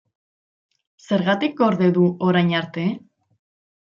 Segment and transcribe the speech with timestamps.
[1.09, 2.87] Zergatik gorde du orain arte?